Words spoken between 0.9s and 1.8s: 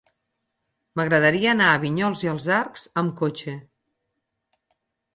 M'agradaria anar a